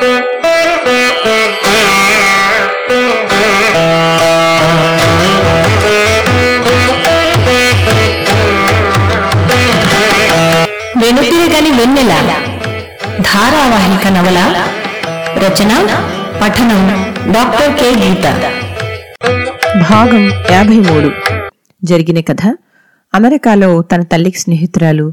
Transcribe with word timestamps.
వెనుతిరగని 0.00 0.40
వెన్నెల 11.70 12.34
ధారావాహిక 13.20 14.08
నవల 14.08 14.64
రచన 15.36 16.00
పఠనం 16.42 17.14
డాక్టర్ 17.32 17.74
కె. 17.74 17.90
గీత. 17.90 18.52
భాగం 19.90 20.32
యాభై 20.50 20.68
మూడు. 20.68 21.10
జరిగిన 21.84 22.20
కథ 22.20 22.56
అమెరికాలో 23.14 23.82
తన 23.82 24.02
తల్లికి 24.02 24.38
స్నేహితురాలు 24.38 25.12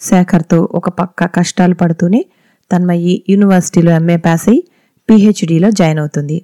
శేఖర్తో 0.00 0.68
ఒక 0.74 0.88
పక్క 0.88 1.24
కష్టాలు 1.24 1.74
పడుతూనే 1.74 2.24
తన్మయ్యి 2.72 3.22
యూనివర్సిటీలో 3.28 3.92
ఎంఏ 3.92 4.16
పాస్ 4.16 4.48
అయి 4.48 4.64
పీహెచ్డీలో 5.10 5.70
జాయిన్ 5.70 5.98
అవుతుంది. 5.98 6.42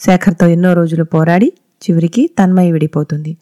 శేఖర్తో 0.00 0.46
ఎన్నో 0.46 0.72
రోజులు 0.72 1.04
పోరాడి 1.04 1.52
చివరికి 1.82 2.30
తన్మయి 2.38 2.72
విడిపోతుంది. 2.72 3.36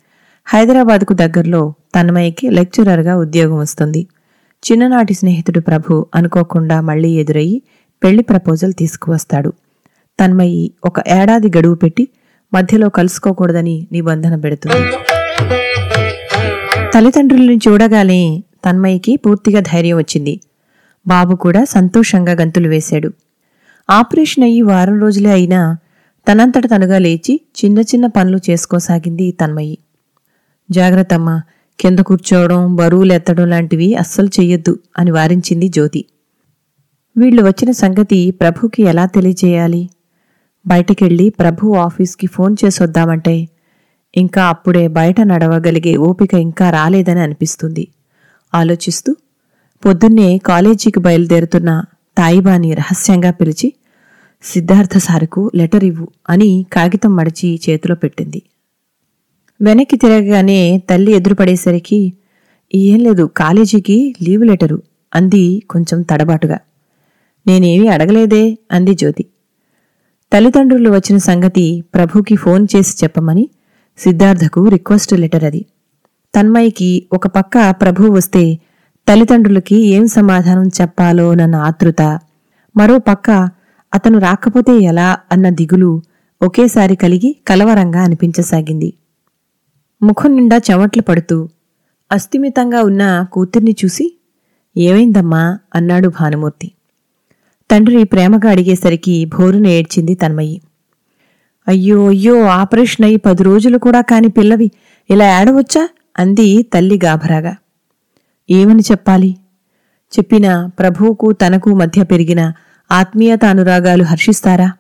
హైదరాబాద్కు 0.47 1.15
దగ్గరలో 1.15 1.75
తన్మయికి 1.95 2.51
లెక్చరర్గా 2.51 3.17
ఉద్యోగం 3.17 3.59
వస్తుంది. 3.59 4.07
చిన్ననాటి 4.63 5.15
స్నేహితుడు 5.15 5.61
ప్రభు 5.61 6.07
అనుకోకుండా 6.15 6.81
మళ్ళీ 6.81 7.11
ఎదురయ్యి 7.11 7.63
పెళ్ళి 8.05 8.23
ప్రపోజల్ 8.23 8.73
తీసుకువస్తాడు. 8.73 9.53
తన్మయి 10.21 10.73
ఒక 10.85 11.09
ఏడాది 11.09 11.49
గడువు 11.59 11.75
పెట్టి 11.75 12.09
మధ్యలో 12.55 12.89
కలుసుకోకూడదని 12.89 13.87
నిబంధన 13.93 14.37
పెడుతుంది. 14.37 14.83
తల్లిదండ్రులను 16.95 17.59
చూడగానే 17.69 18.45
తన్మయికి 18.65 19.17
పూర్తిగా 19.17 19.61
ధైర్యం 19.61 19.97
వచ్చింది. 19.97 20.41
బాబు 21.07 21.35
కూడా 21.35 21.65
సంతోషంగా 21.65 22.33
గంతులు 22.33 22.69
వేశాడు. 22.69 23.13
ఆపరేషన్ 23.91 24.45
అయ్యి 24.45 24.63
వారం 24.63 25.01
రోజులే 25.01 25.31
అయినా 25.31 25.77
తనంతట 26.29 26.67
తనుగా 26.67 26.99
లేచి 26.99 27.41
చిన్న 27.59 27.81
చిన్న 27.81 28.07
పనులు 28.07 28.39
చేసుకోసాగింది 28.51 29.33
తన్మయి 29.33 29.79
జాగ్రత్తమ్మ 30.71 31.41
కింద 31.81 31.99
కూర్చోవడం 31.99 32.77
బరువులు 32.77 33.13
ఎత్తడం 33.13 33.51
లాంటివి 33.51 33.95
అస్సలు 33.95 34.27
చెయ్యొద్దు 34.27 34.79
అని 34.99 35.11
వారించింది 35.11 35.69
జ్యోతి. 35.69 36.05
వీళ్ళు 37.17 37.43
వచ్చిన 37.43 37.71
సంగతి 37.71 38.31
ప్రభుకి 38.31 38.83
ఎలా 38.83 39.07
తెలియజేయాలి? 39.07 39.91
బయటకెళ్ళి 40.67 41.31
ప్రభు 41.31 41.75
ఆఫీస్కి 41.77 42.27
ఫోన్ 42.27 42.57
చేసొద్దామంటే 42.65 43.49
ఇంకా 44.15 44.45
అప్పుడే 44.45 44.89
బయట 44.89 45.21
నడవగలిగే 45.21 45.97
ఓపిక 45.97 46.35
ఇంకా 46.35 46.71
రాలేదని 46.71 47.21
అనిపిస్తుంది. 47.21 47.89
ఆలోచిస్తూ 48.55 49.17
పొద్దున్నే 49.85 50.39
కాలేజీకి 50.39 51.01
బయలుదేరుతున్న 51.01 51.85
తాయిబాని 52.19 52.75
రహస్యంగా 52.75 53.31
పిలిచి 53.31 53.73
సిద్ధార్థ 54.43 54.97
సారుకు 54.97 55.51
లెటర్ 55.55 55.85
ఇవ్వు 55.85 56.09
అని 56.31 56.67
కాగితం 56.73 57.17
మడిచి 57.17 57.61
చేతిలో 57.69 57.95
పెట్టింది. 57.95 58.43
వెనక్కి 59.61 59.97
తిరగగానే 59.97 60.83
తల్లి 60.91 61.13
ఎదురుపడేసరికి 61.13 62.13
ఏం 62.75 63.01
లేదు 63.01 63.31
కాలేజీకి 63.37 64.15
లీవ్ 64.23 64.45
లెటరు 64.45 64.83
అంది 65.15 65.63
కొంచెం 65.71 66.03
తడబాటుగా. 66.03 66.59
నేనేమీ 67.47 67.89
అడగలేదే 67.89 68.59
అంది 68.73 68.95
జ్యోతి. 68.95 69.27
తల్లిదండ్రులు 70.33 70.91
వచ్చిన 70.91 71.17
సంగతి 71.17 71.85
ప్రభుకి 71.95 72.37
ఫోన్ 72.37 72.67
చేసి 72.77 72.97
చెప్పమని 73.05 73.49
సిద్ధార్థకు 73.99 74.69
రిక్వెస్ట్ 74.69 75.13
లెటర్ 75.13 75.45
అది. 75.45 75.65
తన్మయికి 76.35 77.07
ఒక 77.13 77.27
పక్క 77.27 77.71
ప్రభు 77.71 78.13
వస్తే 78.13 78.59
తల్లిదండ్రులకి 79.09 79.77
ఏం 79.87 80.07
సమాధానం 80.07 80.69
చెప్పాలో 80.69 81.35
నన్న 81.35 81.57
ఆతృత. 81.57 82.03
మరో 82.77 82.99
పక్క 82.99 83.49
అతను 83.95 84.19
రాకపోతే 84.19 84.79
ఎలా 84.79 85.17
అన్న 85.33 85.49
దిగులు 85.49 86.03
ఒకేసారి 86.43 86.97
కలిగి 86.97 87.37
కలవరంగా 87.49 88.01
అనిపించసాగింది. 88.03 88.93
ముఖం 90.03 90.37
నిండా 90.37 90.61
చెమట్లు 90.71 91.03
పడుతూ 91.03 91.49
అస్థిమితంగా 92.13 92.83
ఉన్న 92.83 93.27
కూతుర్ని 93.33 93.77
చూసి 93.85 94.19
ఏమైందమ్మా? 94.77 95.59
అన్నాడు 95.75 96.09
భానుమూర్తి. 96.09 96.73
తండ్రి 97.71 98.05
ప్రేమగా 98.05 98.51
అడిగేసరికి 98.51 99.25
భోరున 99.25 99.67
ఏడ్చింది 99.67 100.15
తన్మయ్యి. 100.15 100.61
అయ్యో 101.69 102.09
అయ్యో 102.09 102.43
ఆపరేషన్ 102.43 103.05
అయి 103.05 103.17
పది 103.17 103.43
రోజులు 103.43 103.79
కూడా 103.79 104.01
కాని 104.01 104.29
పిల్లవి 104.29 104.71
ఇలా 105.11 105.41
ఏడవచ్చా? 105.41 105.89
అంది 106.19 106.63
తల్లి 106.63 107.01
గాభరాగా. 107.05 107.57
ఏమని 108.51 108.83
చెప్పాలి? 108.91 109.37
చెప్పిన 110.19 110.67
ప్రభువుకు 110.67 111.33
తనకు 111.33 111.71
మధ్య 111.75 112.03
పెరిగిన 112.03 112.53
ఆత్మీయత 112.93 113.45
అనురాగాలు 113.45 114.05
హర్షిస్తారా? 114.05 114.73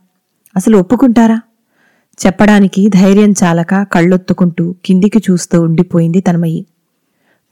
అసలు 0.56 0.76
ఒప్పుకుంటారా? 0.76 1.41
చెప్పడానికి 2.26 2.88
ధైర్యం 2.88 3.34
చాలక 3.44 3.82
కళ్ళొత్తుకుంటూ 3.82 4.75
కిందికి 4.84 5.19
చూస్తూ 5.31 5.60
ఉండిపోయింది 5.62 6.20
తనమయ్యి 6.20 6.66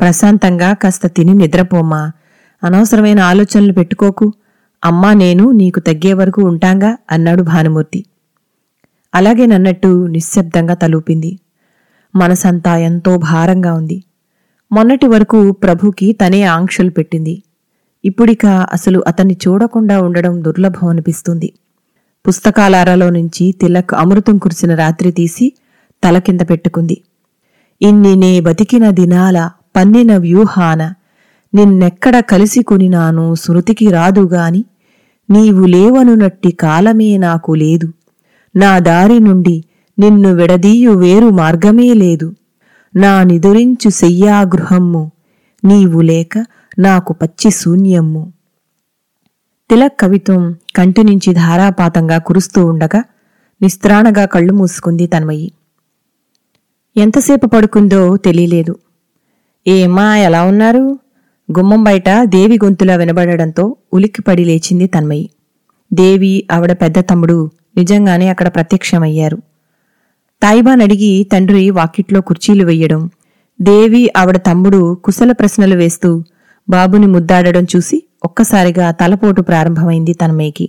ప్రశాంతంగా 0.00 0.72
కాస్త 0.72 1.06
తిని 1.06 1.34
నిద్రపోమ్మా. 1.34 2.12
అనవసరమైన 2.64 3.20
ఆలోచనలు 3.20 3.72
పెట్టుకోకు. 3.72 4.32
అమ్మా 4.84 5.12
నేను 5.12 5.50
నీకు 5.50 5.80
తగ్గే 5.80 6.12
వరకు 6.12 6.42
ఉంటాంగా 6.42 6.96
అన్నాడు 7.10 7.42
భానుమూర్తి. 7.42 8.04
అలాగేనన్నట్టు 9.14 10.06
నిశ్శబ్దంగా 10.06 10.74
తలూపింది. 10.74 11.38
మనసంతా 12.16 12.76
ఎంతో 12.76 13.18
భారంగా 13.18 13.74
ఉంది. 13.74 14.04
మొన్నటి 14.72 15.06
వరకు 15.06 15.52
ప్రభుకి 15.52 16.12
తనే 16.12 16.42
ఆంక్షలు 16.42 16.90
పెట్టింది. 16.90 17.42
ఇప్పుడిక 18.04 18.46
అసలు 18.46 19.04
అతన్ని 19.06 19.36
చూడకుండా 19.48 20.00
ఉండడం 20.00 20.44
దుర్లభం 20.44 20.88
అనిపిస్తుంది. 20.88 21.52
పుస్తకాలారలో 22.28 23.10
నుంచి 23.10 23.52
తిలక్ 23.52 23.94
అమృతం 23.94 24.38
కురిసిన 24.38 24.74
రాత్రి 24.74 25.12
తీసి 25.12 25.52
తల 26.04 26.18
కింద 26.18 26.40
పెట్టుకుంది. 26.40 27.02
ఇన్ని 27.82 28.16
నే 28.16 28.40
బతికిన 28.40 28.90
దినాల 28.90 29.50
పన్నిన 29.76 30.16
వ్యూహాన 30.16 30.94
నిన్నెక్కడ 31.54 32.20
కలిసి 32.20 32.62
కొనినాను 32.62 33.34
శృతికి 33.34 33.88
రాదుగాని 33.88 34.64
నీవు 35.30 35.66
లేవనునట్టి 35.66 36.50
కాలమే 36.50 37.16
నాకు 37.16 37.54
లేదు. 37.54 37.92
నా 38.56 38.78
దారి 38.78 39.20
నుండి 39.20 39.64
నిన్ను 39.98 40.34
విడదీయు 40.34 40.90
వేరు 40.90 41.28
మార్గమే 41.28 41.94
లేదు. 41.94 42.34
నా 42.96 43.22
నిదురించు 43.22 43.90
శయ్యాగృహమ్ము 43.90 45.12
నీవు 45.64 46.00
లేక 46.00 46.46
నాకు 46.78 47.12
పచ్చి 47.12 47.50
శూన్యమ్ము. 47.50 48.32
తిలక్ 49.70 50.00
కవిత్వం 50.00 50.56
కంటి 50.76 51.02
నుంచి 51.02 51.34
ధారాపాతంగా 51.34 52.18
కురుస్తూ 52.18 52.66
ఉండగా 52.66 53.04
నిస్త్రాణగా 53.62 54.24
కళ్ళు 54.24 54.52
మూసుకుంది 54.52 55.06
తన్మయి. 55.06 55.52
ఎంతసేపు 56.96 57.46
పడుకుందో 57.46 58.16
తెలియలేదు. 58.16 58.78
ఏమా 59.66 60.16
ఎలా 60.16 60.44
ఉన్నారు? 60.44 60.98
గుమ్మం 61.58 61.84
బయట 61.84 62.04
దేవి 62.24 62.58
గొంతులా 62.64 62.96
వినబడడంతో 62.96 63.76
ఉలిక్కిపడి 63.92 64.44
లేచింది 64.44 64.86
తన్మయి. 64.86 65.30
దేవి 65.92 66.46
ఆవిడ 66.52 66.72
పెద్ద 66.72 66.98
తమ్ముడు 66.98 67.50
నిజంగానే 67.76 68.28
అక్కడ 68.28 68.48
ప్రత్యక్షమయ్యారు. 68.48 69.38
తాయిబాన్ 70.42 70.80
అడిగి 70.80 71.26
తండ్రి 71.32 71.70
వాకిట్లో 71.70 72.20
కుర్చీలు 72.20 72.64
వెయ్యడం 72.64 73.10
దేవి 73.60 74.10
ఆవిడ 74.16 74.36
తమ్ముడు 74.36 74.94
కుశల 74.94 75.32
ప్రశ్నలు 75.32 75.74
వేస్తూ 75.74 76.24
బాబుని 76.68 77.06
ముద్దాడడం 77.06 77.64
చూసి 77.64 78.02
ఒక్కసారిగా 78.24 78.90
తలపోటు 78.90 79.40
ప్రారంభమైంది 79.40 80.12
తన్మయ్యకి 80.12 80.66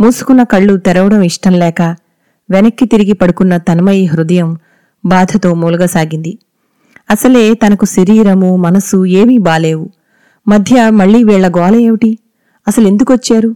మూసుకున్న 0.00 0.42
కళ్ళు 0.42 0.76
తెరవడం 0.76 1.22
ఇష్టం 1.22 1.52
లేక 1.52 1.82
వెనక్కి 2.50 2.84
తిరిగి 2.84 3.12
పడుకున్న 3.12 3.56
తన్మయి 3.56 4.06
హృదయం 4.06 4.56
బాధతో 5.04 5.54
మూలగసాగింది. 5.54 6.38
అసలే 7.10 7.54
తనకు 7.54 7.84
శరీరము 7.84 8.56
మనసు 8.56 9.04
ఏమీ 9.04 9.38
బాలేవు. 9.38 9.90
మధ్య 10.48 10.90
మళ్ళీ 10.90 11.24
వీళ్ళ 11.24 11.48
గోల 11.48 11.74
ఏమిటి? 11.76 12.18
అసలెందుకొచ్చారు 12.68 13.50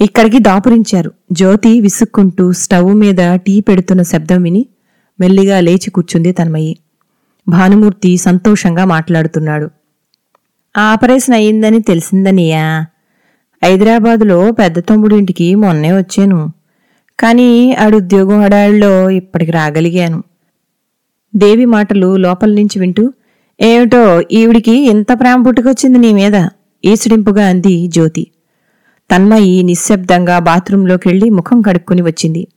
ఇక్కడికి 0.00 0.38
దాపురించారు. 0.38 1.12
జ్యోతి 1.32 1.80
విసుక్కుంటూ 1.80 2.52
స్టవ్ 2.52 2.94
మీద 2.94 3.34
టీ 3.34 3.60
పెడుతున్న 3.60 4.02
శబ్దం 4.02 4.42
విని 4.42 4.66
మెల్లిగా 5.20 5.60
లేచి 5.60 5.90
కూర్చుంది 5.90 6.32
తన్మయి. 6.32 6.78
భానుమూర్తి 7.48 8.16
సంతోషంగా 8.16 8.84
మాట్లాడుతున్నాడు. 8.84 9.70
ఆపరేషన్ 10.76 11.34
అయ్యిందని 11.34 11.82
తెలిసిందనియా? 11.82 12.86
హైదరాబాదులో 13.64 14.52
పెద్ద 14.52 14.78
తమ్ముడింటికి 14.78 15.54
మొన్నే 15.54 15.92
వచ్చాను. 15.92 16.52
కానీ 17.20 17.74
ఆడు 17.74 17.96
ఉద్యోగం 17.96 18.42
హడాళ్ళలో 18.42 19.10
ఇప్పటికి 19.10 19.50
రాగలిగాను. 19.50 20.22
దేవి 21.36 21.64
మాటలు 21.64 22.16
లోపల 22.16 22.50
నుంచి 22.50 22.78
వింటూ 22.78 23.12
ఏమిటో 23.60 24.20
ఈవిడికి 24.20 24.72
ఇంత 24.72 25.06
ప్రేమ 25.12 25.42
పుట్టుకొచ్చింది 25.42 25.98
నీ 25.98 26.12
మీద? 26.12 26.48
ఈసుడింపుగా 26.84 27.48
అంది 27.48 27.86
జ్యోతి. 27.86 28.26
తన్మయి 29.12 29.62
నిశ్శబ్దంగా 29.62 30.38
బాత్రూంలోకెళ్ళి 30.38 31.30
ముఖం 31.30 31.62
కడుక్కుని 31.62 32.02
వచ్చింది. 32.02 32.48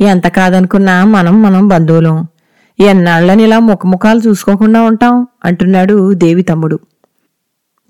ఎంత 0.00 0.26
కాదనుకున్నా 0.26 1.04
మనం 1.04 1.42
మనం 1.42 1.68
బంధువులం. 1.68 2.26
ఎన్నాళ్ళని 2.80 3.42
ఇలా 3.42 3.58
ముఖముఖాలు 3.58 4.20
చూసుకోకుండా 4.26 4.82
ఉంటాం? 4.82 5.26
అంటున్నాడు 5.44 6.12
దేవి 6.14 6.42
తమ్ముడు. 6.42 6.80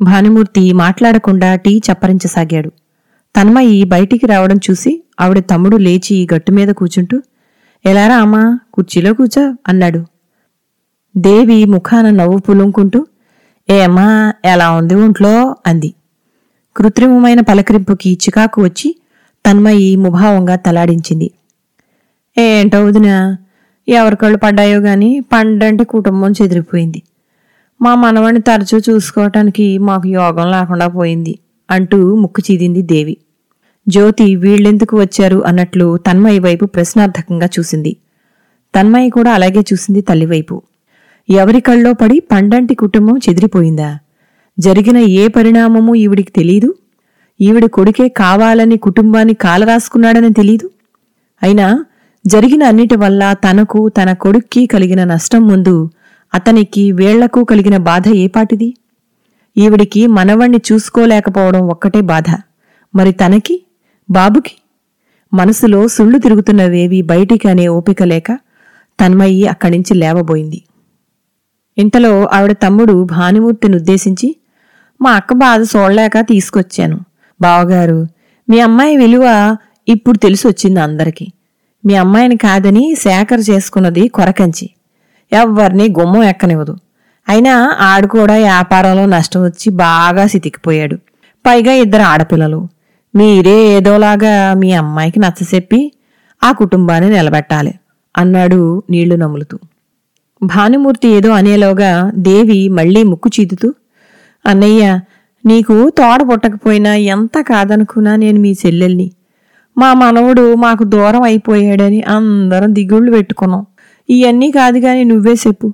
భానుమూర్తి 0.03 0.73
మాట్లాడకుండా 0.73 1.55
టీ 1.55 1.81
చప్పరించసాగాడు. 1.93 2.73
తన్మయి 3.37 3.85
బయటికి 3.85 4.27
రావడం 4.27 4.57
చూసి 4.57 5.05
ఆవిడ 5.21 5.39
తమ్ముడు 5.39 5.77
లేచి 5.77 6.29
గట్టు 6.35 6.53
మీద 6.53 6.69
కూచుంటూ 6.69 7.23
ఎలారా 7.87 8.17
అమ్మా 8.17 8.59
కుర్చీలో 8.75 9.15
కూర్చో 9.15 9.57
అన్నాడు. 9.69 10.05
దేవి 11.17 11.65
ముఖాన 11.65 12.11
నవ్వు 12.11 12.39
పులుంకుంటూ 12.39 13.07
ఏమా 13.71 14.35
ఎలా 14.45 14.71
ఉంది 14.71 14.95
ఒంట్లో? 14.95 15.57
అంది. 15.67 15.95
కృత్రిమమైన 16.77 17.41
పలకరింపుకి 17.41 18.13
చికాకు 18.13 18.63
వచ్చి 18.63 18.97
తన్మయి 19.47 19.97
ముభావంగా 19.97 20.57
తలాడించింది. 20.57 21.31
ఏంటో 22.39 22.85
వదినా 22.85 23.37
ఎవరికళ్ళు 23.89 24.39
పడ్డాయో 24.39 24.81
గాని 24.81 25.21
పండంటే 25.33 25.85
కుటుంబం 25.85 26.33
చెదిరిపోయింది 26.43 27.03
మా 27.83 27.95
మనవణ్ణి 27.95 28.41
తరచూ 28.41 28.79
చూసుకోవటానికి 28.79 29.79
మాకు 29.79 30.09
యోగం 30.09 30.51
లేకుండా 30.51 30.87
పోయింది 30.87 31.39
అంటూ 31.71 32.15
ముక్కు 32.15 32.43
చీదింది 32.51 32.83
దేవి. 32.83 33.17
జ్యోతి 33.89 34.37
వీళ్ళెందుకు 34.37 34.97
వచ్చారు 34.97 35.43
అన్నట్లు 35.47 35.97
తన్మయి 35.97 36.39
వైపు 36.39 36.65
ప్రశ్నార్థకంగా 36.65 37.49
చూసింది. 37.59 37.97
తన్మయి 38.75 39.11
కూడా 39.11 39.33
అలాగే 39.33 39.61
చూసింది 39.61 40.01
తల్లివైపు. 40.01 40.63
ఎవరి 41.31 41.61
కళ్ళో 41.61 41.93
పడి 41.93 42.21
పండంటి 42.21 42.75
కుటుంబం 42.75 43.19
చెదిరిపోయిందా? 43.29 43.99
జరిగిన 44.59 44.97
ఏ 44.97 45.29
పరిణామమూ 45.29 45.95
ఈవిడికి 45.95 46.33
తెలీదు. 46.33 46.75
ఈవిడి 47.41 47.69
కొడుకే 47.69 48.09
కావాలని 48.09 48.77
కుటుంబాన్ని 48.77 49.35
కాలరాసుకున్నాడని 49.35 50.33
తెలీదు. 50.33 50.71
అయినా 51.43 51.85
జరిగిన 52.27 52.63
అన్నిటి 52.65 52.97
వల్ల 52.97 53.33
తనకు 53.33 53.89
తన 53.89 54.13
కొడుక్కి 54.13 54.67
కలిగిన 54.67 55.05
నష్టం 55.05 55.49
ముందు 55.49 55.91
అతనికి 56.35 56.93
వేళ్ళకు 56.93 57.45
కలిగిన 57.45 57.77
బాధ 57.77 58.09
ఏపాటిది 58.09 58.75
ఈవిడికి 59.57 60.07
మనవణ్ణి 60.07 60.59
చూసుకోలేకపోవడం 60.73 61.69
ఒక్కటే 61.69 62.01
బాధ. 62.01 62.37
మరి 62.95 63.13
తనకి? 63.13 63.65
బాబుకి? 64.11 64.53
మనసులో 65.35 65.89
సుళ్ళు 65.89 66.19
తిరుగుతున్నవేవి 66.19 67.03
బయటికి 67.03 67.49
అనే 67.49 67.69
ఓపిక 67.69 68.03
లేక 68.03 68.33
తన్మయ్యి 69.01 69.47
అక్కడి 69.47 69.79
నుంచి 69.79 69.95
లేవబోయింది. 69.95 70.63
ఇంతలో 71.79 72.25
ఆవిడ 72.25 72.53
తమ్ముడు 72.53 73.05
భానుమూర్తిని 73.05 73.77
ఉద్దేశించి 73.77 74.37
మా 75.03 75.11
అక్క 75.11 75.33
బాధ 75.33 75.61
చూడలేక 75.61 76.21
తీసుకొచ్చాను. 76.21 77.01
బావగారు 77.41 78.07
మీ 78.51 78.61
అమ్మాయి 78.61 78.97
విలువ 78.97 79.57
ఇప్పుడు 79.89 80.19
తెలిసి 80.19 80.47
వచ్చింది 80.47 80.81
అందరికీ. 80.81 81.29
మీ 81.87 81.95
అమ్మాయిని 81.95 82.37
కాదని 82.37 82.95
సేకర 82.95 83.39
చేసుకున్నది 83.39 84.09
కొరకంచి. 84.09 84.71
ఎవరిని 85.33 85.89
గుమ్మం 85.89 86.25
ఎక్కనివ్వదు. 86.25 86.77
అయినా 87.29 87.77
ఆడు 87.81 88.07
కూడా 88.07 88.35
వ్యాపారంలో 88.35 89.07
నష్టం 89.07 89.45
వచ్చి 89.45 89.71
బాగా 89.71 90.27
సితికిపోయాడు. 90.27 90.97
పైగా 91.47 91.73
ఇద్దరు 91.73 92.03
ఆడపిల్లలు. 92.03 92.69
మీరే 93.17 93.51
ఏదోలాగా 93.51 94.55
మీ 94.55 94.73
అమ్మాయికి 94.73 95.21
నచ్చచెప్పి 95.21 95.93
ఆ 96.43 96.53
కుటుంబాన్ని 96.53 97.11
నిలబెట్టాలి 97.11 97.75
అన్నాడు 98.17 98.83
నీళ్ళు 98.91 99.15
నములుతూ. 99.15 99.59
భానుమూర్తి 100.43 101.09
ఏదో 101.09 101.31
అనేలోగా 101.31 102.13
దేవి 102.15 102.69
మళ్ళీ 102.69 103.03
ముక్కు 103.03 103.31
చీదుతూ 103.41 103.75
అన్నయ్య 104.47 105.01
నీకు 105.47 105.91
తోడ 105.91 106.29
పుట్టకపోయినా 106.33 106.95
ఎంత 106.95 107.41
కాదనుకున్నా 107.41 108.17
నేను 108.17 108.41
మీ 108.41 108.53
చెల్లెల్ని. 108.67 109.11
మా 109.79 109.95
మనవడు 109.95 110.55
మాకు 110.55 110.85
దూరం 110.85 111.23
అయిపోయాడని 111.23 112.03
అందరం 112.03 112.75
దిగుళ్ళు 112.75 113.13
పెట్టుకున్నాం. 113.13 113.67
ఇవన్నీ 114.11 114.51
కాదు 114.51 114.79
కానీ 114.79 115.05
నువ్వే 115.05 115.33
చెప్పు. 115.33 115.73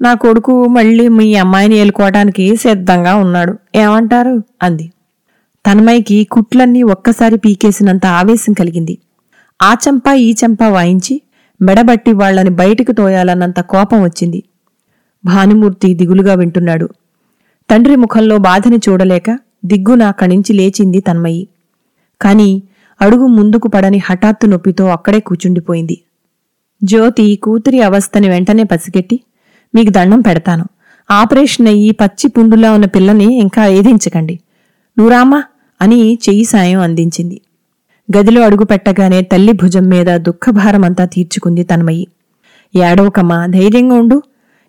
నా 0.00 0.14
కొడుకు 0.14 0.66
మళ్ళీ 0.66 1.08
మీ 1.08 1.34
అమ్మాయిని 1.34 1.76
ఏలుకోవటానికి 1.76 2.56
సిద్ధంగా 2.56 3.14
ఉన్నాడు. 3.14 3.58
ఏమంటారు? 3.74 4.42
అంది. 4.62 4.92
తన్మయ్యకి 5.66 6.24
కుట్లన్నీ 6.24 6.82
ఒక్కసారి 6.82 7.36
పీకేసినంత 7.36 8.06
ఆవేశం 8.06 8.52
కలిగింది. 8.52 8.98
ఆ 9.62 9.74
చెంప 9.88 10.02
ఈ 10.16 10.34
చెంప 10.44 10.62
వాయించి 10.62 11.22
మెడబట్టి 11.62 12.12
వాళ్ళని 12.12 12.50
బయటికి 12.50 12.92
తోయాలన్నంత 12.92 13.60
కోపం 13.60 14.02
వచ్చింది. 14.02 14.42
భానుమూర్తి 15.24 15.94
దిగులుగా 15.94 16.34
వింటున్నాడు. 16.34 16.88
తండ్రి 17.70 17.96
ముఖంలో 17.96 18.38
బాధని 18.38 18.76
చూడలేక 18.76 19.38
దిగ్గున 19.64 20.10
కణించి 20.10 20.52
లేచింది 20.54 21.00
తన్మయి. 21.00 21.48
కాని 22.20 22.62
అడుగు 23.00 23.26
ముందుకు 23.26 23.68
పడని 23.68 23.98
హఠాత్తు 23.98 24.46
నొప్పితో 24.46 24.86
అక్కడే 24.86 25.20
కూచుండిపోయింది. 25.20 25.96
జ్యోతి 26.84 27.36
కూతురి 27.36 27.80
అవస్థని 27.80 28.28
వెంటనే 28.28 28.62
పసిగెట్టి 28.62 29.20
మీకు 29.74 29.90
దండం 29.90 30.20
పెడతాను. 30.20 30.64
ఆపరేషన్ 31.10 31.68
అయ్యి 31.68 31.90
పచ్చి 31.90 32.28
పుండులా 32.28 32.72
ఉన్న 32.72 32.86
పిల్లని 32.86 33.38
ఇంకా 33.38 33.66
ఏదించకండి 33.66 34.40
నూరామా 34.98 35.44
అని 35.80 36.18
చెయ్యి 36.28 36.44
సాయం 36.44 36.80
అందించింది. 36.80 37.40
గదిలో 38.08 38.42
అడుగు 38.42 38.64
పెట్టగానే 38.64 39.22
తల్లి 39.22 39.52
భుజం 39.52 39.88
మీద 39.88 40.16
దుఃఖభారమంతా 40.16 41.04
తీర్చుకుంది 41.04 41.62
తన్మయి. 41.62 42.06
ఏడవకమ్మా 42.74 43.46
ధైర్యంగా 43.46 43.94
ఉండు. 43.94 44.22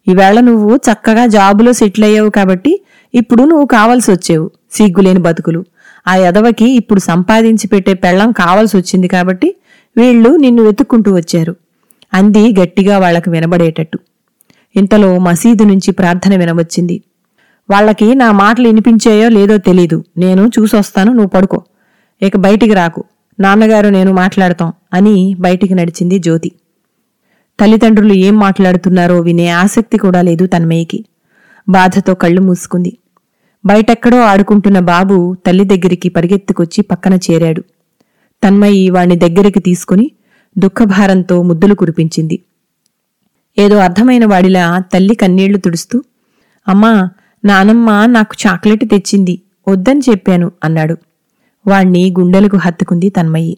ఈవేళ 0.09 0.39
నువ్వు 0.39 0.75
చక్కగా 0.75 1.25
జాబులో 1.25 1.73
సెటిల్ 1.73 2.05
అయ్యావు 2.05 2.29
కాబట్టి 2.29 2.81
ఇప్పుడు 3.13 3.43
నువ్వు 3.43 3.65
కావాల్సి 3.65 4.11
వచ్చేవు 4.11 4.51
సిగ్గులేని 4.71 5.19
బతుకులు. 5.19 5.65
ఆ 6.07 6.15
ఎదవకి 6.15 6.69
ఇప్పుడు 6.69 6.99
సంపాదించి 6.99 7.67
పెట్టే 7.67 7.93
పెళ్ళం 7.93 8.31
కావాల్సి 8.31 8.77
వచ్చింది 8.77 9.07
కాబట్టి 9.07 9.55
వీళ్ళు 9.97 10.35
నిన్ను 10.35 10.63
వెతుక్కుంటూ 10.63 11.15
వచ్చారు. 11.15 11.55
అంది 12.13 12.59
గట్టిగా 12.59 12.97
వాళ్ళకు 12.97 13.31
వినబడేటట్టు. 13.31 13.99
ఇంతలో 14.75 15.19
మసీదు 15.19 15.63
నుంచి 15.63 15.91
ప్రార్థన 15.91 16.35
వినవచ్చింది. 16.39 17.01
వాళ్ళకి 17.69 18.15
నా 18.15 18.31
మాటలు 18.31 18.67
వినిపించాయో 18.67 19.29
లేదో 19.29 19.57
తెలీదు. 19.57 20.03
నేను 20.17 20.51
చూసొస్తాను 20.59 21.11
నువ్వు 21.11 21.27
పడుకో. 21.27 21.61
ఇక 22.21 22.37
బయటికి 22.37 22.73
రాకు. 22.73 23.03
నాన్నగారు 23.39 23.87
నేను 23.87 24.13
మాట్లాడతాం 24.13 24.73
అని 24.93 25.35
బయటికి 25.39 25.73
నడిచింది 25.73 26.19
జ్యోతి. 26.19 26.51
తల్లిదండ్రులు 27.59 28.13
ఏం 28.13 28.35
మాట్లాడుతున్నారో 28.35 29.19
వినే 29.19 29.49
ఆసక్తి 29.49 29.97
కూడా 29.97 30.21
లేదు 30.21 30.45
తన్మయ్యకి. 30.45 31.05
బాధతో 31.69 32.13
కళ్ళు 32.13 32.41
మూసుకుంది. 32.41 32.97
బయటెక్కడో 33.65 34.19
ఆడుకుంటున్న 34.21 34.79
బాబు 34.79 35.35
తల్లి 35.47 35.63
దగ్గరికి 35.63 36.09
పరిగెత్తుకొచ్చి 36.09 36.81
పక్కన 36.81 37.13
చేరాడు. 37.13 37.61
తన్మయి 38.43 38.89
వాణ్ణి 38.89 39.15
దగ్గరికి 39.15 39.59
తీసుకుని 39.59 40.11
దుఃఖభారంతో 40.57 41.41
ముద్దులు 41.41 41.75
కురిపించింది. 41.75 42.39
ఏదో 43.57 43.77
అర్థమైన 43.77 44.25
వాడిలా 44.25 44.83
తల్లి 44.93 45.15
కన్నీళ్ళు 45.15 45.57
తుడుస్తూ 45.57 46.03
అమ్మా 46.67 47.09
నానమ్మ 47.45 48.05
నాకు 48.05 48.35
చాక్లెట్ 48.47 48.89
తెచ్చింది 48.89 49.41
వద్దని 49.69 50.01
చెప్పాను 50.09 50.51
అన్నాడు. 50.63 50.97
వాణ్ణి 51.67 52.13
గుండెలకు 52.19 52.57
హత్తుకుంది 52.57 53.09
తన్మయి 53.09 53.57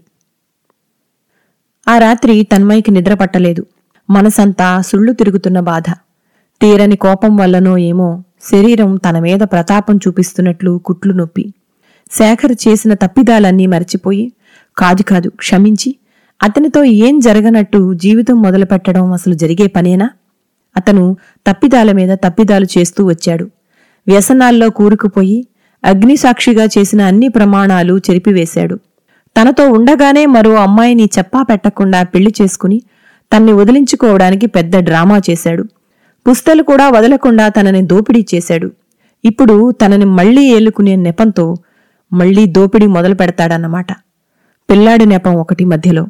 ఆ 1.88 1.98
రాత్రి 1.98 2.44
తన్మయికి 2.44 2.92
నిద్ర 2.92 3.14
పట్టలేదు. 3.14 3.66
మనసంతా 4.12 4.82
సుళ్ళు 4.82 5.14
తిరుగుతున్న 5.14 5.60
బాధ. 5.60 5.84
తీరని 6.62 6.96
కోపం 6.96 7.38
వల్లనో 7.38 7.78
ఏమో 7.78 8.24
శరీరం 8.52 8.96
తన 8.96 9.20
మీద 9.20 9.40
ప్రతాపం 9.40 9.96
చూపిస్తున్నట్లు 9.96 10.82
కుట్లు 10.86 11.14
నొప్పి. 11.14 11.54
శేఖర్ 12.12 12.56
చేసిన 12.68 12.94
తప్పిదాలన్నీ 12.94 13.66
మరచిపోయి 13.66 14.34
కాదు 14.78 15.04
కాదు 15.04 15.30
క్షమించి 15.30 15.96
అతనితో 16.44 16.84
ఏం 16.84 17.20
జరగనట్టు 17.20 17.94
జీవితం 17.94 18.42
మొదలుపెట్టడం 18.42 19.12
అసలు 19.12 19.34
జరిగే 19.34 19.68
పనేనా? 19.68 20.10
అతను 20.78 21.18
తప్పిదాల 21.48 21.92
మీద 21.92 22.18
తప్పిదాలు 22.24 22.68
చేస్తూ 22.78 23.06
వచ్చాడు. 23.06 23.50
వ్యసనాల్లో 24.08 24.70
కూరుకుపోయి 24.70 25.48
అగ్నిసాక్షిగా 25.86 26.66
చేసిన 26.66 27.02
అన్ని 27.02 27.28
ప్రమాణాలు 27.28 27.98
చెరిపివేశాడు. 27.98 28.76
తనతో 29.38 29.72
ఉండగానే 29.72 30.26
మరో 30.26 30.54
అమ్మాయిని 30.56 31.10
చెప్పా 31.18 31.44
పెట్టకుండా 31.44 32.04
పెళ్ళి 32.04 32.34
చేసుకుని 32.42 32.82
తన్ని 33.32 33.52
వదిలించుకోవడానికి 33.52 34.46
పెద్ద 34.46 34.78
డ్రామా 34.78 35.22
చేశాడు. 35.30 35.64
పుస్తలు 36.30 36.64
కూడా 36.64 36.90
వదలకుండా 36.90 37.48
తనని 37.48 37.82
దోపిడీ 37.82 38.26
చేశాడు. 38.36 38.72
ఇప్పుడు 39.26 39.72
తనని 39.72 40.06
మళ్ళీ 40.06 40.44
ఏలుకునే 40.52 40.96
నెపంతో 40.96 41.56
మళ్ళీ 42.14 42.46
దోపిడీ 42.46 42.86
మొదలు 42.86 43.16
పెడతాడన్నమాట. 43.16 43.92
పిల్లాడి 44.70 45.06
నెపం 45.06 45.36
ఒకటి 45.36 45.66
మధ్యలో. 45.66 46.08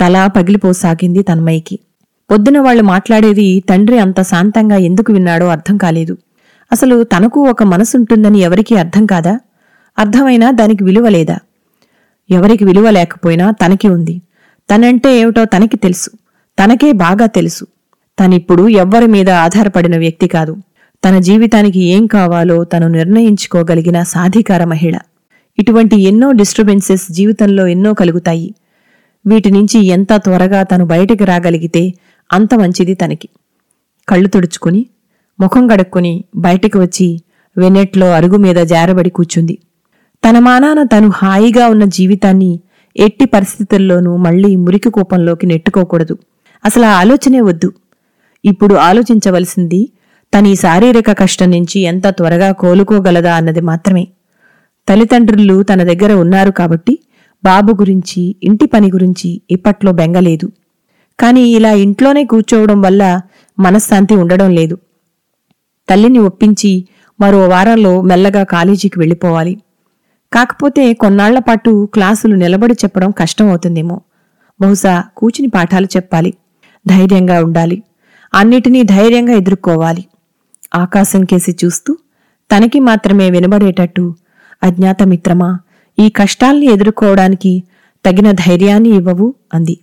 తల 0.00 0.30
పగిలిపోసాగింది 0.36 1.22
తన్మయ్యకి. 1.22 1.78
పొద్దున 2.30 2.58
వాళ్ళు 2.58 2.82
మాట్లాడేది 2.82 3.60
తండ్రి 3.68 3.98
అంత 3.98 4.22
శాంతంగా 4.22 4.76
ఎందుకు 4.76 5.12
విన్నాడో 5.12 5.46
అర్థం 5.46 5.76
కాలేదు. 5.76 6.16
అసలు 6.72 7.04
తనకు 7.04 7.48
ఒక 7.48 7.62
మనసుంటుందని 7.62 8.38
ఎవరికీ 8.38 8.74
అర్థం 8.74 9.06
కాదా? 9.06 9.40
అర్థమైనా 9.98 10.50
దానికి 10.50 10.84
విలువ 10.84 11.08
లేదా? 11.08 11.38
ఎవరికి 12.30 12.64
విలువ 12.64 12.90
లేకపోయినా 12.90 13.50
తనకి 13.50 13.88
ఉంది. 13.88 14.22
తనంటే 14.74 15.18
ఏమిటో 15.18 15.44
తనకి 15.44 15.76
తెలుసు. 15.76 16.10
తనకే 16.58 16.92
బాగా 16.92 17.26
తెలుసు. 17.26 17.66
తనిప్పుడు 18.18 18.68
ఎవ్వరి 18.68 19.06
మీద 19.06 19.30
ఆధారపడిన 19.30 19.98
వ్యక్తి 19.98 20.28
కాదు. 20.28 20.56
తన 21.04 21.18
జీవితానికి 21.18 21.80
ఏం 21.80 22.06
కావాలో 22.06 22.64
తను 22.64 22.88
నిర్ణయించుకోగలిగిన 22.88 24.02
సాధికార 24.02 24.64
మహిళ. 24.64 24.98
ఇటువంటి 25.58 26.02
ఎన్నో 26.02 26.32
డిస్టర్బెన్సెస్ 26.32 27.12
జీవితంలో 27.12 27.66
ఎన్నో 27.66 27.94
కలుగుతాయి. 27.94 28.54
వీటి 29.26 29.50
నుంచి 29.50 29.86
ఎంత 29.86 30.12
త్వరగా 30.16 30.62
తను 30.62 30.86
బయటికి 30.86 31.24
రాగలిగితే 31.24 31.92
అంత 32.32 32.54
మంచిది 32.54 32.94
తనకి. 32.94 33.28
కళ్ళు 34.08 34.28
తుడుచుకుని 34.28 34.86
ముఖం 35.40 35.68
కడుక్కుని 35.68 36.24
బయటికి 36.36 36.78
వచ్చి 36.78 37.20
వెనెట్లో 37.58 38.10
అరుగు 38.10 38.36
మీద 38.36 38.56
జారబడి 38.56 39.10
కూర్చుంది. 39.10 39.58
తన 40.28 40.38
మానాన 40.38 40.82
తను 40.82 41.10
హాయిగా 41.14 41.68
ఉన్న 41.68 41.84
జీవితాన్ని 41.84 42.60
ఎట్టి 42.96 43.24
పరిస్థితుల్లోనూ 43.24 44.16
మళ్ళీ 44.16 44.56
మురికి 44.56 44.90
కూపంలోకి 44.90 45.46
నెట్టుకోకూడదు. 45.46 46.18
అసలు 46.64 46.84
ఆ 46.84 46.90
ఆలోచనే 46.90 47.40
వద్దు. 47.40 47.72
ఇప్పుడు 48.44 48.74
ఆలోచించవలసింది 48.74 49.92
తన 50.32 50.46
ఈ 50.46 50.54
శారీరక 50.54 51.18
కష్టం 51.18 51.50
నుంచి 51.50 51.80
ఎంత 51.80 52.06
త్వరగా 52.06 52.52
కోలుకోగలదా 52.52 53.34
అన్నది 53.34 53.60
మాత్రమే. 53.60 54.08
తల్లిదండ్రులు 54.88 55.62
తన 55.62 55.82
దగ్గర 55.82 56.12
ఉన్నారు 56.12 56.50
కాబట్టి 56.50 56.98
బాబు 57.44 57.72
గురించి 57.72 58.36
ఇంటి 58.42 58.66
పని 58.66 58.90
గురించి 58.90 59.40
ఇప్పట్లో 59.50 59.92
బెంగలేదు. 59.92 60.52
కాని 61.20 61.48
ఇలా 61.48 61.72
ఇంట్లోనే 61.72 62.24
కూర్చోవడం 62.24 62.82
వల్ల 62.82 63.20
మనశ్శాంతి 63.58 64.14
ఉండడం 64.14 64.50
లేదు. 64.50 64.78
తల్లిని 65.88 66.18
ఒప్పించి 66.18 66.88
మరో 67.20 67.48
వారంలో 67.48 68.02
మెల్లగా 68.02 68.44
కాలేజీకి 68.44 68.98
వెళ్ళిపోవాలి. 68.98 69.62
కాకపోతే 70.32 70.92
కొన్నాళ్ళ 70.92 71.38
పాటు 71.38 71.88
క్లాసులు 71.94 72.36
నిలబడి 72.36 72.74
చెప్పడం 72.74 73.10
కష్టమవుతుందేమో. 73.10 74.00
బహుశా 74.60 75.04
కూచిని 75.16 75.48
పాఠాలు 75.48 75.86
చెప్పాలి. 75.96 76.34
ధైర్యంగా 76.86 77.44
ఉండాలి. 77.44 77.82
అన్నిటినీ 78.34 78.82
ధైర్యంగా 78.82 79.32
ఎదుర్కోవాలి. 79.32 80.04
ఆకాశం 80.74 81.24
కేసి 81.24 81.56
చూస్తూ 81.64 81.96
తనకి 82.56 82.80
మాత్రమే 82.80 83.30
వినబడేటట్టు 83.30 84.14
అజ్ఞాత 84.62 85.02
మిత్రమా 85.02 85.58
ఈ 85.98 86.08
కష్టాల్ని 86.08 86.66
ఎదుర్కోవడానికి 86.66 87.62
తగిన 88.06 88.30
ధైర్యాన్ని 88.32 88.88
ఇవ్వవు 88.88 89.34
అంది. 89.54 89.78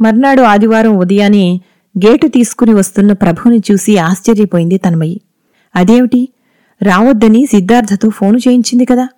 మర్నాడు 0.00 0.42
ఆదివారం 0.42 0.96
ఉదయాన్నే 0.96 1.60
గేటు 1.98 2.26
తీసుకుని 2.26 2.74
వస్తున్న 2.74 3.12
ప్రభుని 3.12 3.60
చూసి 3.72 3.98
ఆశ్చర్యపోయింది 3.98 4.78
తన్మయి. 4.78 5.20
అదేమిటి? 5.76 6.28
రావద్దని 6.82 7.46
సిద్ధార్థతో 7.46 8.08
ఫోను 8.08 8.38
చేయించింది 8.38 8.84
కదా? 8.84 9.08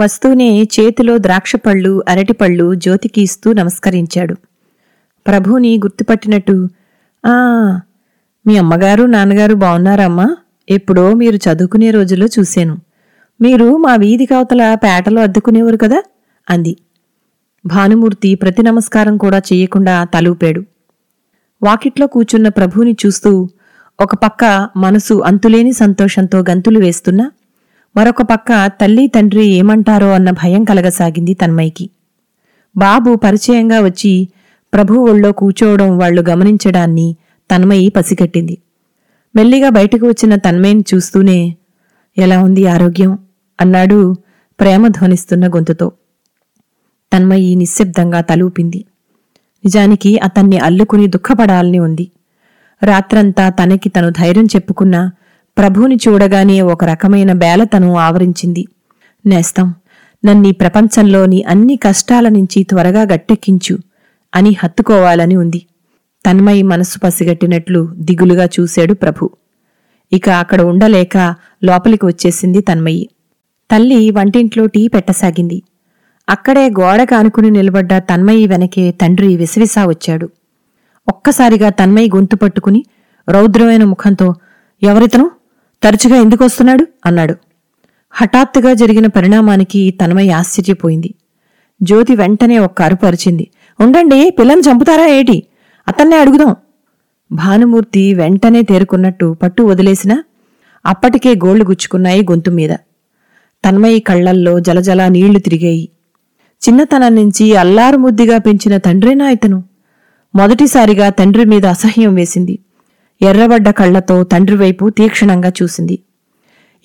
వస్తూనే 0.00 0.62
చేతిలో 0.62 1.18
ద్రాక్షపళ్ళు 1.18 2.04
అరటిపళ్ళు 2.08 2.74
జ్యోతికి 2.74 3.22
ఇస్తూ 3.22 3.52
నమస్కరించాడు. 3.52 4.36
ప్రభుని 5.26 5.76
గుర్తుపట్టినట్టు. 5.76 6.68
ఆ 7.26 7.34
మీ 8.46 8.56
అమ్మగారు 8.56 9.04
నాన్నగారు 9.04 9.54
బాగున్నారమ్మా. 9.54 10.36
ఎప్పుడో 10.68 11.12
మీరు 11.12 11.36
చదువుకునే 11.36 11.90
రోజుల్లో 11.90 12.26
చూశాను. 12.38 12.78
మీరు 13.40 13.76
మా 13.76 13.96
వీధి 13.96 14.26
కవతల 14.26 14.74
పేటలో 14.74 15.22
అద్దుకునేవారు 15.22 15.76
కదా? 15.76 16.02
అంది. 16.50 16.76
భానుమూర్తి 17.66 18.34
ప్రతి 18.34 18.62
నమస్కారం 18.62 19.16
కూడా 19.16 19.38
చేయకుండా 19.38 20.04
తలూపాడు. 20.04 20.64
వాకిట్లో 21.62 22.06
కూర్చున్న 22.06 22.48
ప్రభుని 22.48 22.96
చూస్తూ 23.06 23.48
ఒక 24.00 24.14
పక్క 24.14 24.68
మనసు 24.76 25.14
అంతులేని 25.14 25.72
సంతోషంతో 25.72 26.38
గంతులు 26.38 26.78
వేస్తున్నా 26.78 27.30
మరొక 27.96 28.22
పక్క 28.22 28.66
తల్లి 28.66 29.06
తండ్రి 29.06 29.46
ఏమంటారో 29.46 30.12
అన్న 30.12 30.30
భయం 30.30 30.64
కలగసాగింది 30.64 31.34
తన్మయ్యకి. 31.34 31.90
బాబు 32.76 33.14
పరిచయంగా 33.14 33.80
వచ్చి 33.80 34.28
ప్రభు 34.74 34.94
ఒళ్ళో 34.94 35.32
కూచోవడం 35.32 35.98
వాళ్ళు 35.98 36.22
గమనించడాన్ని 36.22 37.16
తన్మయి 37.50 37.88
పసిగట్టింది. 37.88 38.58
మెల్లిగా 39.36 39.68
బయటకు 39.68 40.06
వచ్చిన 40.06 40.34
తన్మయ్యని 40.34 40.84
చూస్తూనే 40.94 41.56
ఎలా 42.18 42.42
ఉంది 42.42 42.66
ఆరోగ్యం? 42.66 43.18
అన్నాడు 43.60 44.16
ప్రేమ 44.60 44.88
ధ్వనిస్తున్న 44.88 45.48
గొంతుతో. 45.48 45.92
తన్మయి 47.12 47.54
నిశ్శబ్దంగా 47.54 48.20
తలూపింది. 48.20 48.84
నిజానికి 49.64 50.18
అతన్ని 50.18 50.58
అల్లుకుని 50.58 51.06
దుఃఖపడాలని 51.06 51.78
ఉంది. 51.78 52.10
రాత్రంతా 52.82 53.48
తనకి 53.48 53.88
తను 53.88 54.10
ధైర్యం 54.10 54.44
చెప్పుకున్న 54.44 55.10
ప్రభుని 55.58 55.98
చూడగానే 56.08 56.60
ఒక 56.60 56.84
రకమైన 56.84 57.32
బేలతను 57.32 57.96
ఆవరించింది. 57.96 58.64
నేస్తం 59.26 59.74
నన్నీ 60.24 60.52
ప్రపంచంలోని 60.52 61.44
అన్ని 61.44 61.76
కష్టాల 61.76 62.28
నుంచి 62.28 62.62
త్వరగా 62.64 63.02
గట్టెక్కించు. 63.02 63.78
అని 64.34 64.56
హత్తుకోవాలని 64.62 65.36
ఉంది. 65.36 65.66
తన్మయి 66.26 66.62
మనస్సు 66.62 66.98
పసిగట్టినట్లు 66.98 67.88
దిగులుగా 67.96 68.48
చూశాడు 68.60 68.94
ప్రభు. 68.94 69.30
ఇక 70.12 70.28
అక్కడ 70.28 70.62
ఉండలేక 70.62 71.34
లోపలికి 71.64 72.06
వచ్చేసింది 72.06 72.60
తన్మయి. 72.60 73.08
తల్లి 73.70 74.10
వంటింట్లో 74.10 74.66
టీ 74.66 74.88
పెట్టసాగింది. 74.88 75.62
అక్కడే 76.28 76.70
గోడ 76.70 77.02
కానుకుని 77.02 77.50
నిలబడ్డ 77.50 77.98
తన్మయి 77.98 78.46
వెనకే 78.46 78.90
తండ్రి 78.90 79.36
విసవిసా 79.36 79.86
వచ్చాడు. 79.86 80.30
ఒక్కసారిగా 81.08 81.68
తన్మయి 81.68 82.08
గొంతు 82.08 82.36
పట్టుకుని 82.36 82.84
రౌద్రమైన 83.28 83.84
ముఖంతో 83.84 84.34
ఎవరితను? 84.82 85.30
తరచుగా 85.82 86.16
ఎందుకొస్తున్నాడు? 86.16 86.86
అన్నాడు. 87.06 87.34
హఠాత్తుగా 88.10 88.72
జరిగిన 88.72 89.06
పరిణామానికి 89.06 89.90
తన్మయి 89.90 90.30
ఆశ్చర్యపోయింది. 90.30 91.14
జ్యోతి 91.82 92.16
వెంటనే 92.16 92.58
ఒక్క 92.58 92.82
అరుపరిచింది 92.82 93.50
ఉండండి 93.80 94.36
పిల్లని 94.38 94.60
చంపుతారా 94.60 95.06
ఏటి? 95.06 95.42
అతన్నే 95.88 96.16
అడుగుదాం. 96.16 96.56
భానుమూర్తి 97.32 98.14
వెంటనే 98.14 98.62
తేరుకున్నట్టు 98.62 99.36
పట్టు 99.42 99.62
వదిలేసినా 99.62 100.24
అప్పటికే 100.86 101.34
గోళ్ళు 101.34 101.64
గుచ్చుకున్నాయి 101.64 102.22
గొంతు 102.22 102.50
మీద. 102.50 102.70
తన్మయి 103.64 104.00
కళ్ళల్లో 104.00 104.60
జలజల 104.60 105.08
నీళ్ళు 105.08 105.38
తిరిగాయి. 105.38 105.88
చిన్నతనం 106.68 107.14
నుంచి 107.14 107.56
అల్లారు 107.56 107.96
ముద్దిగా 107.96 108.38
పెంచిన 108.38 108.76
తండ్రేనా 108.76 109.30
ఇతను? 109.30 109.64
మొదటిసారిగా 110.36 111.08
తండ్రి 111.08 111.44
మీద 111.44 111.66
అసహ్యం 111.66 112.14
వేసింది. 112.14 112.58
ఎర్రబడ్డ 113.22 113.70
కళ్ళతో 113.70 114.24
తండ్రి 114.24 114.56
వైపు 114.56 114.90
తీక్షణంగా 114.90 115.52
చూసింది. 115.62 115.98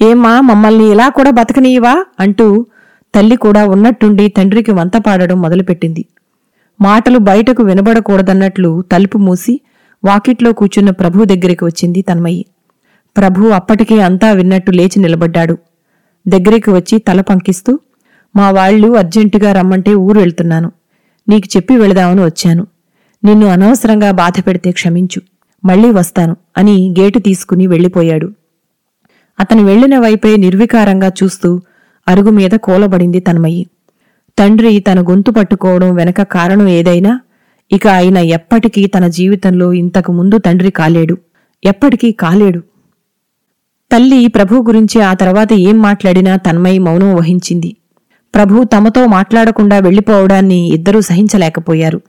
ఏమ్మా 0.01 0.41
మమ్మల్ని 0.41 0.91
ఇలా 0.91 1.09
కూడా 1.09 1.29
బతకనీయవా? 1.29 2.05
అంటూ 2.19 2.65
తల్లి 3.15 3.35
కూడా 3.35 3.65
ఉన్నట్టుండి 3.65 4.27
తండ్రికి 4.27 4.71
వంత 4.71 4.97
పాడడం 4.97 5.41
మొదలుపెట్టింది. 5.41 6.05
మాటలు 6.81 7.17
బయటకు 7.17 7.63
వినబడకూడదన్నట్లు 7.63 8.83
తలుపు 8.91 9.17
మూసి 9.17 9.61
వాకిట్లో 10.05 10.53
కూర్చున్న 10.53 10.89
ప్రభు 10.89 11.25
దగ్గరికి 11.25 11.65
వచ్చింది 11.65 12.01
తన్మయి. 12.01 12.45
ప్రభు 13.17 13.47
అప్పటికే 13.47 14.01
అంతా 14.01 14.31
విన్నట్టు 14.31 14.71
లేచి 14.71 14.99
నిలబడ్డాడు. 14.99 15.57
దగ్గరికి 16.27 16.69
వచ్చి 16.69 16.99
తల 16.99 17.21
పంకిస్తూ 17.21 17.79
మా 18.35 18.51
వాళ్ళు 18.51 18.97
అర్జెంటుగా 18.97 19.53
రమ్మంటే 19.53 19.93
ఊరు 19.93 20.19
వెళ్తున్నాను. 20.19 20.71
నీకు 21.29 21.57
చెప్పి 21.57 21.77
వెళదామని 21.77 22.25
వచ్చాను. 22.25 22.67
నిన్ను 23.25 23.47
అనవసరంగా 23.47 24.11
బాధ 24.11 24.33
పెడితే 24.47 24.71
క్షమించు. 24.71 25.21
మళ్ళీ 25.65 25.91
వస్తాను 25.91 26.35
అని 26.57 26.95
గేటు 26.99 27.19
తీసుకుని 27.19 27.67
వెళ్ళిపోయాడు. 27.67 28.31
అతను 29.39 29.63
వెళ్ళిన 29.63 29.99
వైపే 29.99 30.35
నిర్వికారంగా 30.35 31.11
చూస్తూ 31.23 31.61
అరుగు 32.07 32.29
మీద 32.29 32.51
కూలబడింది 32.51 33.19
తన్మయి. 33.19 33.67
తండ్రి 34.37 34.79
తన 34.79 35.01
గొంతు 35.01 35.31
పట్టుకోవడం 35.31 35.95
వెనక 35.95 36.21
కారణం 36.21 36.67
ఏదైనా 36.67 37.19
ఇక 37.71 37.87
ఆయన 37.87 38.17
ఎప్పటికీ 38.17 38.85
తన 38.85 39.07
జీవితంలో 39.07 39.73
ఇంతకు 39.73 40.11
ముందు 40.11 40.37
తండ్రి 40.37 40.71
కాలేడు. 40.71 41.17
ఎప్పటికీ 41.63 42.11
కాలేడు. 42.11 42.59
తల్లి 43.91 44.27
ప్రభు 44.27 44.55
గురించి 44.55 45.01
ఆ 45.01 45.13
తర్వాత 45.13 45.53
ఏం 45.53 45.81
మాట్లాడినా 45.81 46.35
తన్మయి 46.35 46.79
మౌనం 46.79 47.15
వహించింది. 47.15 47.75
ప్రభు 48.35 48.63
తమతో 48.63 49.07
మాట్లాడకుండా 49.07 49.79
వెళ్ళిపోవడాన్ని 49.79 50.73
ఇద్దరూ 50.73 51.01
సహించలేకపోయారు. 51.01 52.01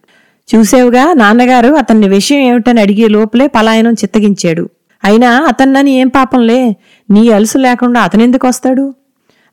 చూసేవుగా 0.54 1.12
నాన్నగారు 1.12 1.74
అతన్ని 1.74 2.08
విషయం 2.08 2.40
ఏమిటని 2.40 2.80
అడిగే 2.80 3.08
లోపలే 3.08 3.46
పలాయనం 3.46 3.92
చిత్తగించాడు. 3.92 4.68
అయినా 5.04 5.44
అతన్నని 5.48 5.90
ఏం 5.90 6.08
పాపంలే 6.08 6.76
నీ 7.10 7.28
అలుసు 7.28 7.58
లేకుండా 7.58 8.00
అతనెందుకు 8.00 8.48
వస్తాడు? 8.48 8.94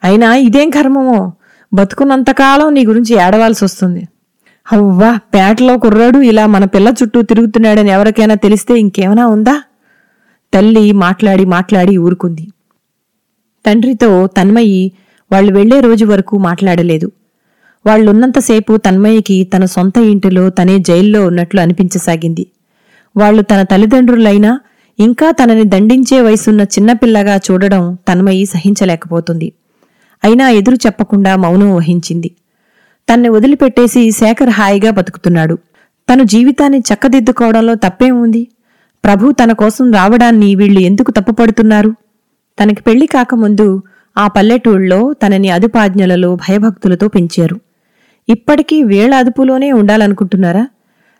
అయినా 0.03 0.35
ఇదేం 0.35 0.69
కర్మమో? 0.69 1.33
బతుకున్నంతకాలం 1.73 2.73
నీ 2.73 2.85
గురించి 2.85 3.15
ఏడవాల్సి 3.15 3.63
వస్తుంది. 3.63 4.07
అవ్వా 4.73 5.19
పేటలో 5.33 5.77
కుర్రాడు 5.77 6.19
ఇలా 6.19 6.45
మన 6.45 6.65
పిల్ల 6.65 6.93
చుట్టూ 7.03 7.21
తిరుగుతున్నాడని 7.21 7.89
ఎవరికైనా 7.89 8.35
తెలిస్తే 8.35 8.79
ఇంకేమైనా 8.79 9.27
ఉందా? 9.27 9.63
తల్లి 10.53 10.91
మాట్లాడి 10.91 11.45
మాట్లాడి 11.45 11.97
ఊరుకుంది. 11.97 12.47
తండ్రితో 13.65 14.27
తన్మయి 14.27 14.91
వాళ్ళు 15.31 15.53
వెళ్ళే 15.53 15.79
రోజు 15.79 16.05
వరకు 16.05 16.37
మాట్లాడలేదు. 16.37 17.11
వాళ్ళున్నంతసేపు 17.85 18.77
తన్మయ్యకి 18.77 19.43
తన 19.43 19.65
సొంత 19.65 19.97
ఇంటిలో 19.97 20.49
తనే 20.49 20.79
జైల్లో 20.79 21.25
ఉన్నట్లు 21.27 21.59
అనిపించసాగింది. 21.59 22.47
వాళ్ళు 23.17 23.41
తన 23.41 23.61
తల్లిదండ్రులైనా 23.61 24.59
ఇంకా 24.99 25.31
తనని 25.31 25.63
దండించే 25.63 26.21
వయసున్న 26.21 26.61
చిన్నపిల్లగా 26.61 27.39
చూడడం 27.51 27.97
తన్మయి 28.07 28.45
సహించలేకపోతుంది. 28.45 29.53
అయినా 30.23 30.49
ఎదురు 30.49 30.75
చెప్పకుండా 30.75 31.35
మౌనం 31.35 31.75
వహించింది. 31.75 32.31
తన్ని 33.09 33.29
వదిలిపెట్టేసి 33.29 34.11
శేఖర్ 34.11 34.49
హాయిగా 34.49 34.91
బతుకుతున్నాడు. 34.91 35.57
తను 36.09 36.23
జీవితాన్ని 36.23 36.79
చక్కదిద్దుకోవడంలో 36.79 37.75
తప్పేముంది? 37.75 38.47
ప్రభు 39.03 39.31
తన 39.31 39.51
కోసం 39.51 39.91
రావడాన్ని 39.91 40.55
వీళ్ళు 40.55 40.79
ఎందుకు 40.79 41.11
తప్పుపడుతున్నారు? 41.11 41.95
తనకి 42.63 42.81
పెళ్ళి 42.81 43.05
కాకముందు 43.05 43.81
ఆ 44.17 44.27
పల్లెటూళ్ళలో 44.27 45.13
తనని 45.13 45.49
అదుపాజ్ఞలలో 45.49 46.35
భయభక్తులతో 46.35 47.07
పెంచారు. 47.07 47.59
ఇప్పటికీ 48.29 48.83
వేళ 48.83 49.13
అదుపులోనే 49.13 49.71
ఉండాలనుకుంటున్నారా? 49.71 50.67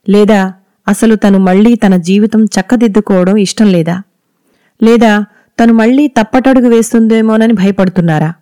లేదా 0.09 0.53
అసలు 0.87 1.15
తను 1.15 1.39
మళ్ళీ 1.39 1.75
తన 1.75 1.95
జీవితం 1.95 2.45
చక్కదిద్దుకోవడం 2.45 3.37
ఇష్టం 3.37 3.71
లేదా? 3.71 4.01
లేదా 4.83 5.25
తను 5.59 5.73
మళ్ళీ 5.73 6.07
తప్పటడుగు 6.07 6.69
వేస్తుందేమోనని 6.69 7.53
భయపడుతున్నారా? 7.53 8.33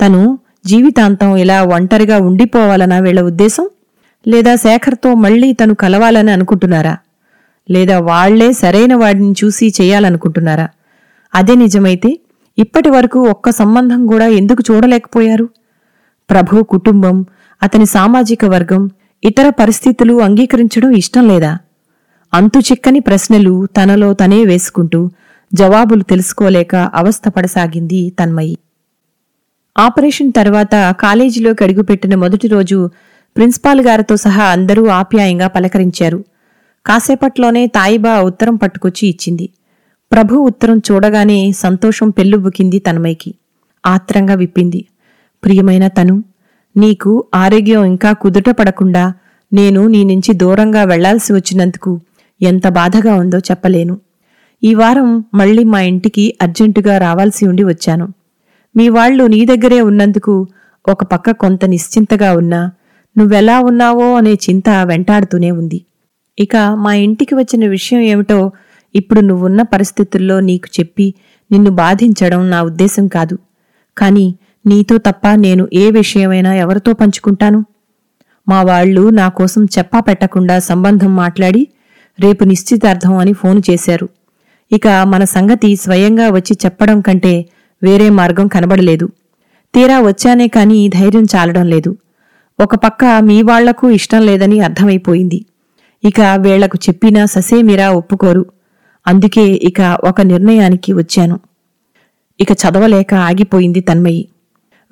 తను 0.00 0.38
జీవితాంతం 0.66 1.36
ఇలా 1.36 1.62
ఒంటరిగా 1.62 2.18
ఉండిపోవాలనా 2.18 2.98
వీళ్ళ 2.98 3.20
ఉద్దేశం? 3.20 3.66
లేదా 4.26 4.56
శేఖర్తో 4.56 5.14
మళ్ళీ 5.14 5.52
తను 5.52 5.74
కలవాలని 5.74 6.30
అనుకుంటున్నారా? 6.30 6.98
లేదా 7.70 7.98
వాళ్ళే 7.98 8.52
సరైన 8.52 8.94
వాడిని 8.94 9.34
చూసి 9.44 9.74
చేయాలనుకుంటున్నారా? 9.80 10.68
అదే 11.34 11.54
నిజమైతే 11.54 12.18
ఇప్పటి 12.58 12.90
వరకు 12.90 13.20
ఒక్క 13.28 13.50
సంబంధం 13.50 14.06
కూడా 14.06 14.26
ఎందుకు 14.26 14.72
చూడలేకపోయారు? 14.72 15.48
ప్రభు 16.30 16.62
కుటుంబం 16.62 17.26
అతని 17.62 17.86
సామాజిక 17.86 18.44
వర్గం 18.44 18.90
ఇతర 19.24 19.48
పరిస్థితులు 19.48 20.22
అంగీకరించడం 20.22 20.90
ఇష్టం 20.90 21.28
లేదా? 21.28 21.58
అంతు 22.34 22.58
చిక్కని 22.58 23.00
ప్రశ్నలు 23.00 23.66
తనలో 23.66 24.12
తనే 24.12 24.44
వేసుకుంటూ 24.44 25.10
జవాబులు 25.54 26.02
తెలుసుకోలేక 26.02 26.76
అవస్థపడసాగింది 26.76 28.12
తన్మయి. 28.20 28.58
ఆపరేషన్ 29.76 30.32
తర్వాత 30.32 30.96
కాలేజీలోకి 31.00 31.64
అడుగుపెట్టిన 31.64 32.14
మొదటి 32.14 32.48
రోజు 32.48 32.90
ప్రిన్సిపాల్ 33.36 33.80
గారితో 33.80 34.16
సహా 34.16 34.44
అందరూ 34.44 34.86
ఆప్యాయంగా 34.86 35.46
పలకరించారు. 35.46 36.24
కాసేపట్లోనే 36.86 37.66
తాయిబా 37.66 38.20
ఉత్తరం 38.20 38.56
పట్టుకొచ్చి 38.56 39.08
ఇచ్చింది. 39.08 39.50
ప్రభు 40.12 40.34
ఉత్తరం 40.34 40.78
చూడగానే 40.78 41.52
సంతోషం 41.52 42.10
పెళ్ళుబుకింది 42.10 42.78
తనమైకి 42.78 43.34
ఆత్రంగా 43.86 44.34
విప్పింది. 44.34 44.84
ప్రియమైన 45.44 45.88
తను 45.88 46.24
నీకు 46.76 47.24
ఆరోగ్యం 47.34 47.84
ఇంకా 47.84 48.12
కుదుట 48.12 48.50
పడకుండా 48.50 49.14
నేను 49.52 49.86
నీ 49.86 50.04
నుంచి 50.04 50.34
దూరంగా 50.34 50.84
వెళ్ళాల్సి 50.84 51.32
వచ్చినందుకు 51.32 52.00
ఎంత 52.42 52.68
బాధగా 52.68 53.14
ఉందో 53.14 53.38
చెప్పలేను. 53.38 54.00
ఈ 54.62 54.74
వారం 54.74 55.24
మళ్ళీ 55.34 55.64
మా 55.64 55.80
ఇంటికి 55.80 56.34
అర్జెంటుగా 56.42 56.98
రావాల్సి 56.98 57.46
ఉండి 57.46 57.64
వచ్చాను. 57.64 58.08
మీ 58.76 58.88
వాళ్ళు 58.88 59.24
నీ 59.24 59.44
దగ్గరే 59.44 59.80
ఉన్నందుకు 59.80 60.48
ఒక 60.88 61.04
పక్క 61.04 61.30
కొంత 61.30 61.64
నిశ్చింతగా 61.64 62.36
ఉన్నా 62.36 62.72
నువ్వెలా 63.16 63.60
ఉన్నావో 63.60 64.14
అనే 64.14 64.32
చింత 64.34 64.68
వెంటాడుతూనే 64.84 65.50
ఉంది. 65.50 65.78
ఇక 66.38 66.56
మా 66.56 66.92
ఇంటికి 66.94 67.34
వచ్చిన 67.34 67.66
విషయం 67.66 68.00
ఏమిటో 68.00 68.52
ఇప్పుడు 68.94 69.20
నువ్వున్న 69.20 69.62
పరిస్థితుల్లో 69.62 70.40
నీకు 70.40 70.80
చెప్పి 70.80 71.14
నిన్ను 71.50 71.70
బాధించడం 71.70 72.50
నా 72.50 72.62
ఉద్దేశం 72.62 73.08
కాదు. 73.08 73.38
కాని 73.96 74.26
నీతో 74.66 74.98
తప్ప 74.98 75.26
నేను 75.36 75.68
ఏ 75.72 75.90
విషయమైనా 75.90 76.54
ఎవరితో 76.54 76.92
పంచుకుంటాను? 76.92 77.64
మా 78.48 78.62
వాళ్ళు 78.62 79.10
నా 79.10 79.28
కోసం 79.28 79.64
చెప్పా 79.64 80.00
పెట్టకుండా 80.00 80.58
సంబంధం 80.58 81.16
మాట్లాడి 81.16 81.68
రేపు 82.18 82.44
నిశ్చితార్థం 82.44 83.16
అని 83.16 83.32
ఫోన్ 83.32 83.62
చేశారు. 83.70 84.08
ఇక 84.72 84.88
మన 84.88 85.24
సంగతి 85.24 85.76
స్వయంగా 85.76 86.28
వచ్చి 86.30 86.54
చెప్పడం 86.64 87.00
కంటే 87.00 87.34
వేరే 87.84 88.10
మార్గం 88.10 88.46
కనబడలేదు. 88.46 89.06
తీరా 89.74 90.00
వచ్చానే 90.00 90.48
కాని 90.48 90.88
ధైర్యం 90.88 91.24
చాలడం 91.36 91.66
లేదు. 91.66 91.96
ఒక 92.60 92.74
పక్క 92.74 93.04
మీ 93.20 93.42
వాళ్ళకు 93.42 93.90
ఇష్టం 93.90 94.22
లేదని 94.26 94.60
అర్థమైపోయింది. 94.60 95.44
ఇక 96.04 96.20
వీళ్ళకు 96.20 96.78
చెప్పినా 96.88 97.26
ససేమిరా 97.26 97.90
ఒప్పుకోరు. 97.90 98.46
అందుకే 99.06 99.44
ఇక 99.46 99.80
ఒక 100.04 100.20
నిర్ణయానికి 100.20 100.92
వచ్చాను. 100.92 101.40
ఇక 102.40 102.52
చదవలేక 102.52 103.14
ఆగిపోయింది 103.14 103.80
తన్మయి. 103.80 104.28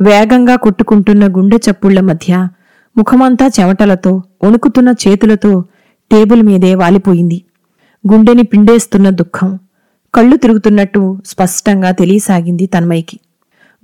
వేగంగా 0.00 0.56
కొట్టుకుంటున్న 0.56 1.24
గుండె 1.36 1.56
చప్పుళ్ళ 1.56 2.00
మధ్య 2.00 2.48
ముఖమంతా 2.96 3.50
చెమటలతో 3.60 4.22
వణుకుతున్న 4.44 4.94
చేతులతో 5.08 5.64
టేబుల్ 6.12 6.42
మీదే 6.42 6.74
వాలిపోయింది. 6.74 7.42
గుండెని 8.12 8.42
పిండేస్తున్న 8.42 9.10
దుఃఖం. 9.10 9.58
కళ్ళు 10.14 10.36
తిరుగుతున్నట్టు 10.36 11.18
స్పష్టంగా 11.26 11.90
తెలియసాగింది 11.90 12.66
తన్మయ్యకి. 12.66 13.20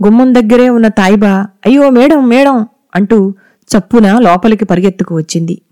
గుమ్మం 0.06 0.34
దగ్గరే 0.34 0.68
ఉన్న 0.68 0.88
తాయిబా 0.88 1.46
అయ్యో 1.66 1.90
మేడం 1.90 2.28
మేడం 2.28 2.66
అంటూ 2.94 3.34
చప్పున 3.70 4.18
లోపలికి 4.18 4.64
పరిగెత్తుకు 4.64 5.16
వచ్చింది. 5.16 5.62